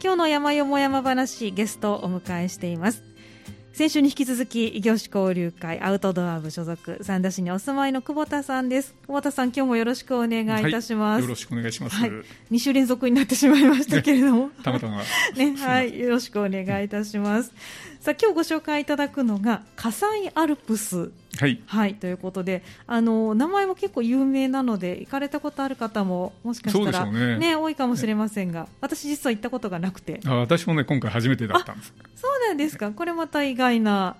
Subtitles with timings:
[0.00, 3.02] 今日の山よも山話ゲストをお迎えしています。
[3.72, 8.94] 先週に引き続き異業種交流会アウトドア部所属三田市にお住まいの久保田さんです。
[9.06, 12.10] 久保田さん今日もよろしくお願いいたします、はい、よろしくお願いします、はい、
[12.50, 15.02] 2週連続になってしまいましたけれども、 たまたま。
[15.36, 17.52] ねはいよろしくお願いいたします
[18.00, 21.10] さあ今日ご紹介いただくのが火災アルプス。
[21.38, 30.20] はい、はい、ということであの名前も結構有名なので行かれたことある方ももしかしたらね、ね多いかもしれませんが私実は行ったことがなくて。
[30.26, 31.94] あ私もね今回初めてだったんです。
[32.16, 32.90] そうなんですか。
[32.90, 34.16] これまた意外な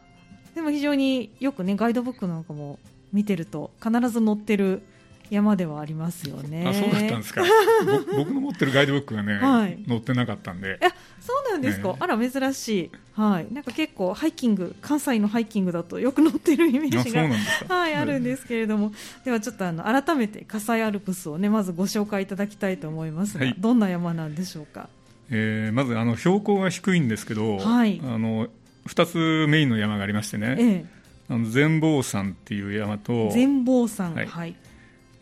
[0.54, 2.79] でも非常によくねガイドブックなんかも
[3.12, 4.82] 見てると必ず載ってる
[5.30, 6.64] 山ではありますよね。
[6.66, 7.42] あそうだったんですか。
[8.16, 10.78] 僕の持ってるガイドブックがね、はい、載ってなかったんで。
[10.80, 10.88] え、
[11.20, 11.88] そうなんですか？
[11.88, 12.91] ね、あら珍しい。
[13.14, 13.52] はい。
[13.52, 18.92] なんか結構ハイキング、関西のハイキングだとよく載ってるイメージがはいあるんですけれども、
[19.24, 24.88] ではちょっとあの改めて火災アルプスをねまずご紹介いただきたいと思いますが、はい、どんな山なんでしょうか？
[25.30, 28.48] えー、まずあの標高が低いんですけど、はい、あの
[28.87, 30.56] 二つメインの山がありましてね。
[30.59, 30.99] ええ
[31.30, 34.56] あの全坊山っていう山と全坊山、はい、はい、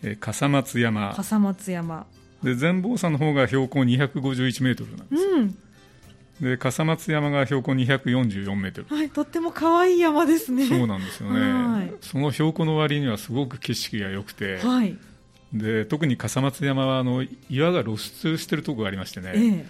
[0.06, 1.12] えー、笠松山。
[1.14, 2.06] 笠松山。
[2.42, 5.58] で全坊山の方が標高251メートルなんです、うん、
[6.40, 10.66] で笠松山が標高244メートル、はい、とっても可愛い山ですね。
[10.66, 11.92] そうなんですよね。
[12.02, 14.96] その標高の割にはすごく景色が良くて、はい、
[15.52, 19.66] で特に笠松山はあの岩が露出しているところがありましてね、ええ、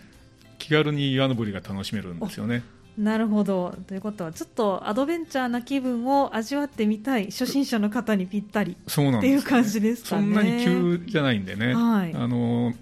[0.59, 2.63] 気軽に岩登りが楽しめるんですよね
[2.99, 3.75] なるほど。
[3.87, 10.23] ということはちょっとアドベンチャーな気分を味わってみたい初心者の方にぴったりっていう感じですかね。
[10.23, 12.73] そんなに急じゃないんでね、はい、あの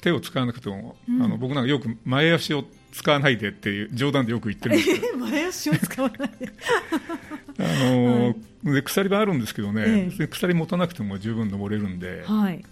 [0.00, 5.18] 手を使わなくても、うん、あの僕なんかよく前足を使わないでっていう冗談でよく言ってるんですけど。
[5.26, 6.52] 前足を使わないで。
[7.58, 12.64] あの、はい、で鎖場あるんですけどね、ええ、鎖持たなくても十分登れるんで、はい、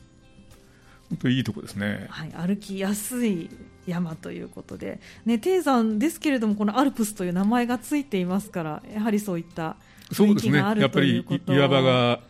[1.10, 3.48] 本当にいいとこですね、はい、歩きやすい
[3.86, 9.76] 山ということで、ね、低山ですけれどもこのアルプスという名前がついていますからやはりそういった
[10.10, 11.46] 雰囲気があるということ。
[11.46, 12.20] そうですねやっぱり岩場が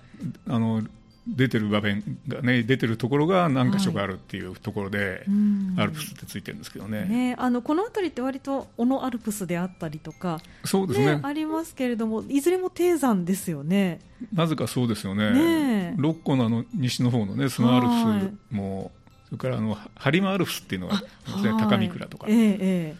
[0.48, 0.82] あの
[1.26, 7.06] 出てる場面がね出てるところが何箇所かあるっていうところで、はい、アルプスってついてるんですけどね。
[7.06, 14.00] ねあのこの辺りって割と小野アルプスであったりとかそうですね、ね、ありますけれどもいずれも低山ですよね。
[14.34, 15.30] なぜかそうですよね。
[15.30, 17.92] ね六個のあの西の方のねスノアルプ
[18.50, 19.03] スも、はいそ
[19.34, 21.02] れからあの播磨アルプスっていうのが
[21.58, 22.96] 高見倉とか、えーえ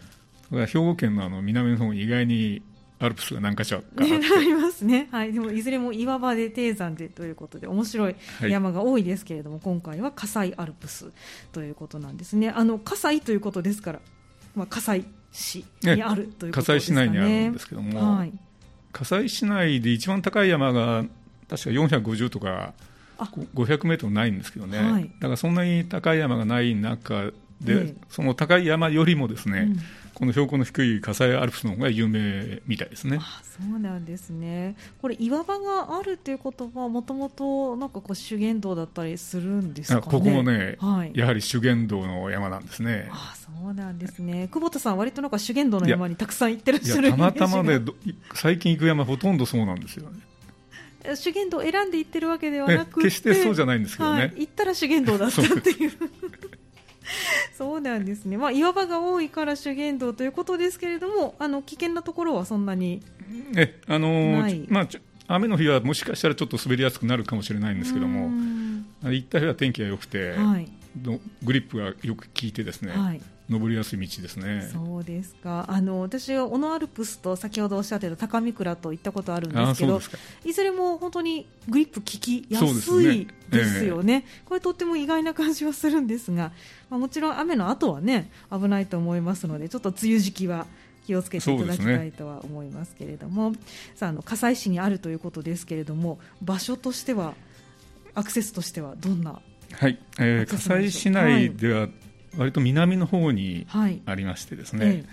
[0.51, 2.61] ー、兵庫県のあの南の方に意外に
[2.99, 11.11] アルプスが何か所かあ,、ね、 ありますね、はい、でもいずれも岩場で低山でということで面白い山が多いですけれども、はい、今回は葛西アルプス
[11.51, 12.49] ということなんですね。
[12.49, 13.99] あの葛西ということですから、
[14.55, 18.33] まあ、葛西市にあるということですかね、葛西市内にあるんですけども、はい、
[18.93, 21.05] 葛西市内で一番高い山が
[21.49, 22.73] 確か450とか
[23.17, 27.31] 500メートルないんですけどね、はい、だからそんなに高い山がない中
[27.61, 29.77] で、その高い山よりもですね、うん、
[30.13, 33.17] この標高の低い火災アルプスの方が有名みたいですね。
[33.21, 34.75] あそうなんですね。
[35.01, 43.09] これ岩場があるっていうことはもともとなんかこう修験道だったりするんですか、ね、ここもね、はい、やはり修験道の山なんですね。
[43.11, 44.49] あそうなんですね。
[44.51, 47.79] 久保田さん割となんか修験道の山にたくさん行ってらっしゃるたまたまで
[48.33, 50.19] 最近行く山ほとんどそうなんですよね。
[51.15, 55.91] 修験道を選んでいってるわけではなく決してそうじゃないんですけどね、はい、行ったら修験道だったっていう。
[57.57, 57.81] そう。
[57.81, 63.01] なんですね、まあ、岩場が多いから修験道ということですけれどもあの危険なところはそんなに
[63.55, 64.87] え、あのー、まあ、
[65.27, 68.29] 雨の日はもしかしたらちょっと滑りやすくなるかもしれないんですけども
[69.03, 70.69] 行った日は天気が良くて、はい、
[71.43, 74.69] グリップがよく効いてですね、はい、登りやすい道ですね。
[74.73, 75.65] そうですか。
[75.67, 80.01] あの私は小野アルプスと先ほどおっしゃってた高見倉と行ったことあるんですけど、
[80.43, 82.65] いずれも本当にグリップ効きやす
[83.03, 84.03] いですよね。
[84.19, 86.51] ねえー、これとっても意外な感じはするんですが、
[86.89, 90.65] まあ、もちろん雨の後はね危ないと思いますので、ちょっと梅雨時期は。
[91.05, 93.59] 気をつけていただきたいとは思いますけれども、ね、
[93.93, 97.35] さああの葛西市にあるということですけれども場所としては
[98.15, 99.39] アクセスとしてはどんな
[99.71, 101.89] はい、えー、葛西市内では
[102.37, 103.67] 割と南の方に
[104.05, 105.05] ありましてですね、はい、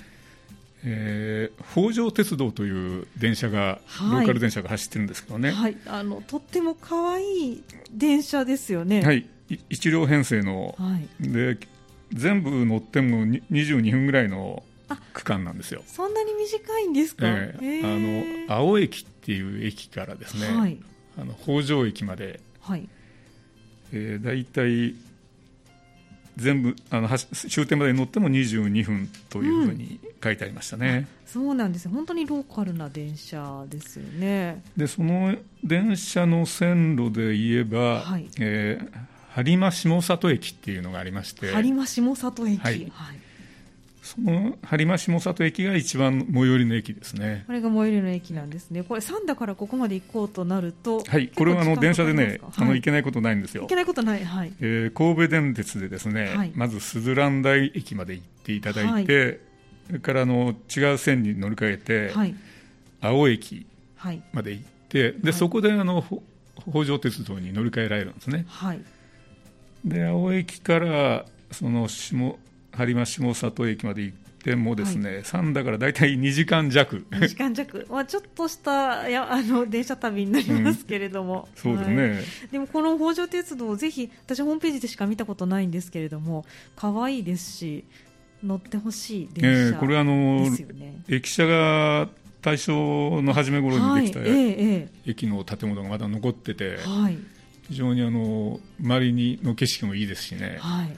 [0.84, 9.02] えー、北条鉄道という電車が、はい、ローカル電車が走ってるんですけどね、はい、あのとっても可愛い電車ですよね。
[9.02, 9.28] はい、
[9.70, 11.58] 一両編成の、はい、で
[12.12, 14.62] 全部乗っても22分ぐらいの
[15.12, 15.82] 区間なんですよ。
[15.86, 17.26] そんなに短いんですか？
[17.26, 20.78] えー、あの青駅っていう駅からですね、はい、
[21.16, 22.88] あの北条駅まで、はい。
[23.94, 24.94] えー、だいたい
[26.36, 31.88] 全部あの終点まで乗っても22分というふうに書いてありましたね、うん、そうなんです。
[31.88, 34.62] 本当にローカルな電車ですよね。
[34.76, 38.28] でその電車の線路で言えば、はい。
[38.38, 41.52] えー、播磨下里駅っていうのがありまして。
[41.52, 43.20] 播磨下里駅、はい、はい
[44.02, 47.44] その播磨下里駅が一番最寄りの駅ですね。
[47.46, 48.82] これが最寄りの駅なんですね。
[48.82, 53.62] これ三田からここまで行こうとなると、はい、これはあの電車でね、あの行けないことないんですよ。
[53.62, 54.52] 行けないことない、はい。
[54.60, 59.38] えー、神戸電鉄でですね、はい、まず鈴蘭台駅まで行っていただいて、はい、
[59.86, 62.34] それからあの違う線に乗り換えて、はい、
[63.00, 63.66] 青駅
[64.32, 66.04] まで行って、でそこであの
[66.68, 68.46] 北条鉄道に乗り換えられるんですね。
[68.48, 68.80] はい。
[69.84, 72.36] で青駅からその下
[72.72, 73.04] 播磨
[73.34, 77.06] 下里駅まで行ってもですね、はい、3だから大体2時間弱。
[77.10, 87.84] 2時間弱、まあ、ちょっとしたやあの電車旅になりますけれども、うん、そうですね、はい、でもこの北条鉄道ぜひ私ホームページでしか見たことないんですけれども可愛いですし
[88.42, 90.46] 乗ってほしい電車えー、これあの
[91.08, 92.08] 駅舎が
[92.40, 94.28] 大正の初め頃にできた、はい。
[94.28, 97.16] えー、駅の建物がまだ残ってて、はい、
[97.68, 100.96] 非常にあの周りにの景色もいいですしね、はい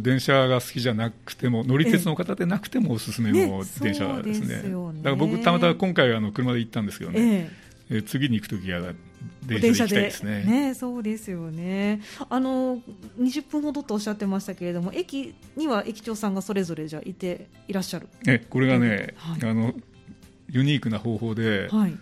[0.00, 4.62] 電車が好きじゃなくても乗り鉄の方でなくてもおすすめの電車ですね。
[4.62, 7.50] ねだから僕たまたま今回あの車で行ったんですけどね、
[7.90, 8.80] えー、次に行く時は
[9.42, 10.44] 電車で行きたいですね。
[10.44, 12.00] ねそうですよね。
[12.28, 12.78] あの
[13.18, 18.08] 20分ほどとおっしゃってましたけれども、駅には駅長さんがそれぞれじゃいていらっしゃる。
[18.26, 19.74] えこれがね、はい、あの
[20.48, 21.68] ユニークな方法で。
[21.70, 21.96] はい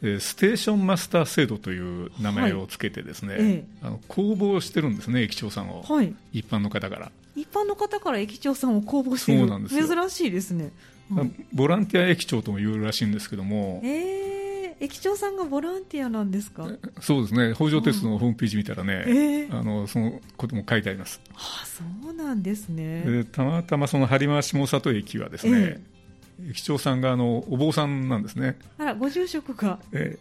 [0.00, 3.42] ステーションマスター制度という名前をつけてですね、はい。
[3.42, 7.12] ええ、あの公募してるんですね、駅長さんを、はい、一般の方から。
[7.36, 9.40] 一般の方から駅長さんを公募してる。
[9.40, 10.72] そうなんです珍しいですね、
[11.14, 13.82] はい、ボランティア駅長とも言うらしいんですけども。
[13.84, 16.66] えー、駅長さんがボランティアなんですか？
[17.00, 21.20] そうですね、北条鉄道のホームページ見たらね、えー、あのそのことも書いてあります。
[21.34, 23.02] あそうなんですね。
[23.02, 25.99] でたまたまその播磨下里駅はですね、えー
[26.48, 28.58] 駅長さんがあのお坊さんなんですね。
[28.78, 29.78] あら、ご住職が。
[29.92, 30.18] え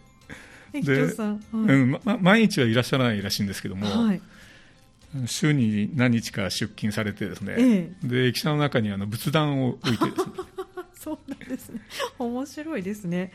[0.74, 1.40] え、駅長さん、は
[1.74, 4.22] い、うんま、毎日はいらっしゃらないらしいんですけども、はい、
[5.26, 10.34] 週に何日か出勤されてですね、ええ、で駅舎の中にあの仏壇を置いてですね
[11.10, 11.82] そうなんですね。
[12.20, 13.32] 面白いですね。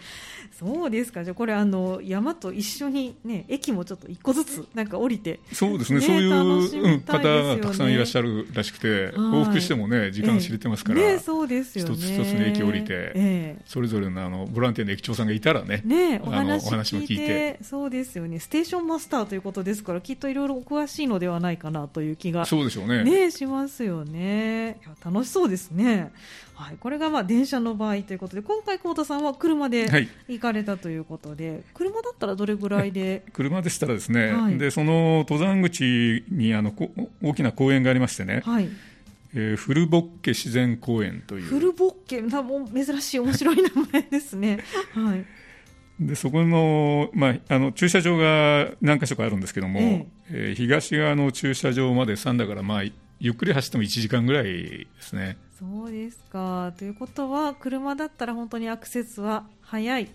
[0.56, 1.24] そうですか。
[1.24, 5.98] じゃあこれあの山と一緒にね駅もちょっと一個ずつなんか降りて、そうですね。
[5.98, 11.94] ねそういう、方がたくさんいらっしゃるらしくて、往復してもね時間知れてますから、ね、そうですよね。
[11.94, 18.38] 一つ一つの駅降りて、えー、それぞれのあのボランティアの駅長さんがいたらね、ねお話お話も聞いて、そうですよね。
[18.38, 23.02] ステーションマスターということですからきっといろいろお詳しいのではないかなという気がそうでしょうね。
[23.02, 24.80] ねしますよね。
[25.04, 26.12] 楽しそうですね。
[26.54, 29.88] はい、これがまあ電車の場合ということで今回、幸田さんは車で
[30.28, 33.24] 行かれたということで、はい、車だったらどれぐらいで？
[33.32, 36.74] 車でしたらですね、はい、でその登山口にあの
[37.22, 38.68] 大きな公園がありましてね、はい。
[39.36, 41.42] えー、フルボッケ自然公園という。
[41.44, 42.22] フルボッケ？
[42.22, 44.60] 珍しい面白い名前ですね。
[44.94, 45.24] はい。
[46.00, 50.06] でそこの,、まあ、あの駐車場が何か所かあるんですけども、ええ。
[50.30, 52.82] えー、東側の駐車場まで3だから、まあ、
[53.20, 55.36] ゆっくり走っても1時間ぐらいですね。
[55.58, 56.72] そうですか。
[56.76, 60.08] ということは車だったら本当にアクセスは早い。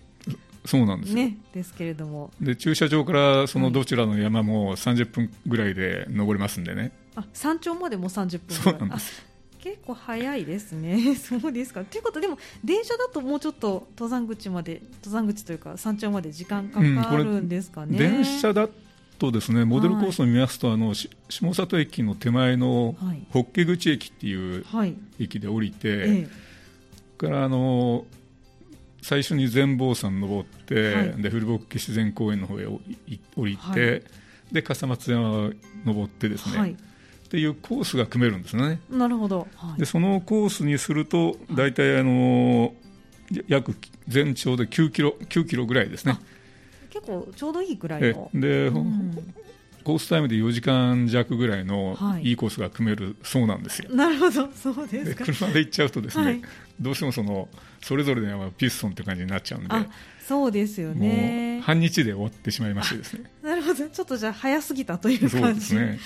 [0.66, 2.30] そうなんですね、ですけれども。
[2.40, 9.24] で駐車場からそのどちらの山も30分ぐらいで登れますんでね、あ山頂までも30分そうなんです。
[9.60, 11.84] 結構早いですね、 そうですか。
[11.84, 17.92] ということでも電車だともうちょっと登山口まで登山口というか山頂まで時間かかるんですかね。
[17.92, 18.68] うん、電車だ
[19.20, 22.96] とですねモデルコースを見ますと、はい、あの下里駅の手前の
[23.30, 24.64] 法華口駅っていう
[25.20, 26.28] 駅で降りて、はい、
[27.18, 28.06] からあの
[29.02, 32.80] 最初に全坊山登って、はい、で古木自然公園の方へ降
[33.46, 34.04] りて、
[34.52, 35.50] で笠松山
[35.84, 36.76] 登ってですね、
[37.26, 38.80] っていうコースが組めるんですね。
[38.90, 39.48] なるほど、
[39.78, 42.74] でそのコースにすると大体あの
[43.48, 43.74] 約
[44.06, 46.18] 全長で9キロ ,9 キロぐらいですね。
[46.90, 48.30] 結構ちょうどいいぐらいの。
[48.34, 49.34] で、うん、
[49.84, 53.90] コースタイムで4時間弱ぐらいのいいコースが組めるそうなんですよ。
[53.90, 55.24] なるほど、そうですか。
[55.24, 56.42] 車で行っちゃうとですね、はい、
[56.80, 57.48] どうしてもその
[57.82, 59.74] それぞれのピストンって感じになっちゃうんで。
[60.30, 61.60] そうですよね。
[61.64, 63.30] 半日で終わってしまいましてですね。
[63.42, 65.60] なるほど、ちょっとじゃ早すぎたという感じ。
[65.60, 65.98] ですね。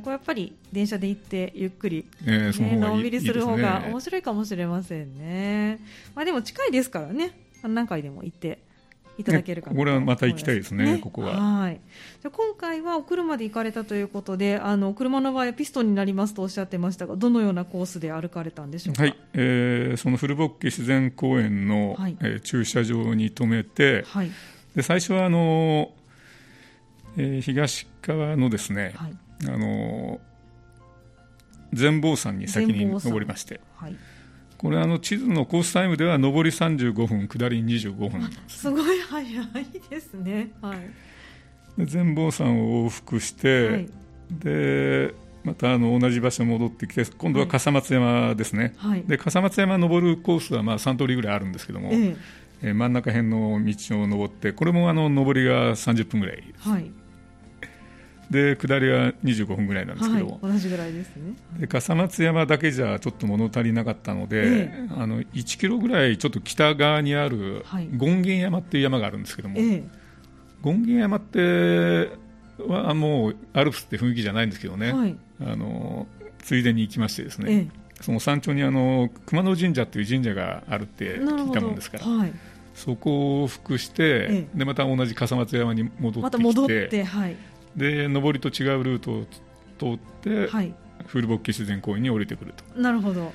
[0.00, 5.80] これやっぱり電車で行ってゆっくり、えー、そののんびりする方が面白いかもしれませんね。
[6.14, 7.32] まあでも近いですからね。
[7.64, 8.60] 何回でも行って。
[9.18, 10.98] いただけるかこれはまた行きたいですね、ね。
[10.98, 11.38] ここは。
[11.38, 11.80] はい。
[12.22, 19.02] じゃ今回はお車で行かれたということで、あの車の場合はピストンになりますとおっしゃってましたが、どのようなコースで歩かれたんでしょうか？
[19.02, 24.30] はい、えー、その古ボッケ自然公園の、はい、えー、駐車場に停めて、はい、
[24.74, 25.92] で最初はあの、
[27.16, 29.14] えー、東側のですね、はい、
[29.48, 30.20] あの
[31.72, 33.60] 全坊山に先に登りまして。
[33.76, 33.96] はい
[34.62, 38.70] これあの地図のコースタイムでは上り35分下り25分す。
[38.70, 39.46] ごい早い
[39.90, 40.78] ですね、はい、
[41.78, 43.88] で全坊山を往復して、はい、
[44.30, 52.16] でまたあの同じ場所に戻ってきて今度は笠松山ですね、はい、で笠松山登るコースはまあ3通りぐらいあるんですけども、えー、
[52.62, 56.88] えー、真ん中辺の道を登ってこれもあの上りが30分ぐらいはい、
[58.32, 61.34] で下りは25分ぐらいなんですけど、はい、同じぐらいですね。
[61.60, 67.64] で笠松山だけじゃちょっと物足りなかったので、えー、あの1キロぐらいちょっと北側にある
[68.00, 69.84] 権現山っていう山があるんですけども、えー、
[70.64, 72.10] 権現山って
[72.66, 76.06] はもうアルプスって雰囲気じゃないんですけどね、はい、あの
[76.38, 82.04] ついでに行きましてですね、えー、その山頂にあの熊野神社っていう神社があるって聞いたもんですから。
[82.06, 82.32] はい。
[82.74, 87.36] そこを往復して、ええ、でまた同じ笠松山に戻ってきて、また戻って、はい、
[87.76, 89.24] で上りと違うルートを
[89.78, 90.74] 通って、はい、
[91.06, 92.80] 古ボッケ自然公園に降りてくると。
[92.80, 93.32] なるほど。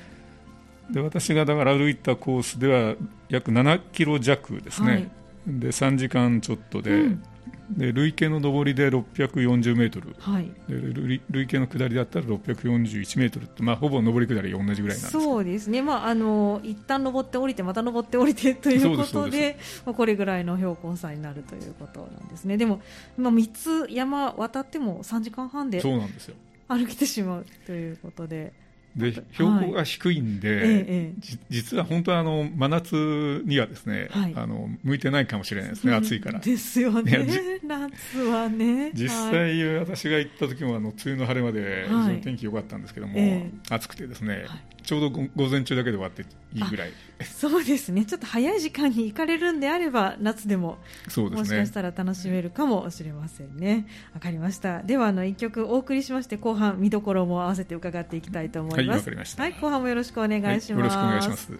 [0.90, 2.94] で私がだから歩いたコースでは
[3.28, 5.10] 約7キロ弱ですね、はい、
[5.46, 7.22] で3時間ちょっとで、うん、
[7.70, 22.56] で累計の上りで640メートル、はい、で累計の下りだったら641メートルって、まあ、ほぼ上り下り同じぐらいなんですそうですね、まあ、あの一旦上って降りてまた上って降りてということでまあ、これぐらいの標高差になるということなんですね。
[22.56, 22.80] でも、
[23.16, 23.52] まあ、3
[23.86, 28.52] つ山渡っても3時間半で歩けてしまうということで。
[28.98, 31.14] で標高が低いんで、はいええ、
[31.48, 36.40] 実は本当はあの真夏にはですね、はい、あの向いてないかもしれないですね、暑いから。
[36.40, 38.90] ですよね、夏はね。
[38.94, 44.46] 実際、はい、私が行った時もあの梅雨の晴れまで非常に天気良かったんですけども、え、暑くてですね、
[44.82, 46.22] ちょうど午前中だけで終わって
[46.54, 46.92] いいぐらい。
[47.22, 48.04] そうですね。
[48.04, 50.78] ちょっと早い時間に行かれるんであれば夏でも
[51.08, 53.86] そうです、ね、もしかしたら楽しめるかもしれませんね。
[54.14, 54.82] わかりました。
[54.82, 61.52] ではあの一曲お送りしまして後半見どころも合わせて伺っていきたいと思いますはい、はい、後半もよろしくお願いします、はい、よろしくお願いします